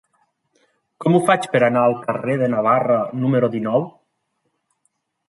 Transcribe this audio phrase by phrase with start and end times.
[1.03, 3.87] Com ho faig per anar al carrer de Navarra número dinou?